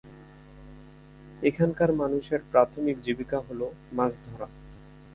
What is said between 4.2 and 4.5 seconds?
ধরা।